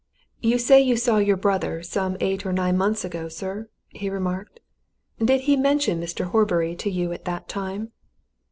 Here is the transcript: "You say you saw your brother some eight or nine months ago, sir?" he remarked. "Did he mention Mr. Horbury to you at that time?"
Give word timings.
"You 0.41 0.57
say 0.57 0.81
you 0.81 0.97
saw 0.97 1.17
your 1.17 1.37
brother 1.37 1.83
some 1.83 2.17
eight 2.19 2.43
or 2.43 2.51
nine 2.51 2.75
months 2.75 3.05
ago, 3.05 3.29
sir?" 3.29 3.69
he 3.89 4.09
remarked. 4.09 4.59
"Did 5.23 5.41
he 5.41 5.55
mention 5.55 6.01
Mr. 6.01 6.25
Horbury 6.25 6.75
to 6.77 6.89
you 6.89 7.11
at 7.11 7.25
that 7.25 7.47
time?" 7.47 7.91